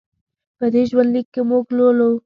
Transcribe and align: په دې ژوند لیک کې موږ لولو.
په 0.57 0.65
دې 0.73 0.83
ژوند 0.89 1.09
لیک 1.15 1.27
کې 1.33 1.41
موږ 1.49 1.65
لولو. 1.77 2.09